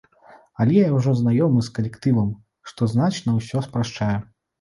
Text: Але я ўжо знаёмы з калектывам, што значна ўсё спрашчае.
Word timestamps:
Але 0.63 0.77
я 0.77 0.85
ўжо 0.93 1.11
знаёмы 1.19 1.61
з 1.67 1.73
калектывам, 1.75 2.31
што 2.71 2.87
значна 2.95 3.35
ўсё 3.37 3.63
спрашчае. 3.67 4.09